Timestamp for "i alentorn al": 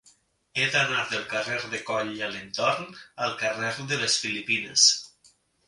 2.15-3.37